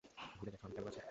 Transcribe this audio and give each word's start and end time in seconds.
ভুলে 0.35 0.51
গেছ 0.51 0.61
আমি 0.63 0.73
কেমন 0.75 0.87
আছি? 0.87 0.99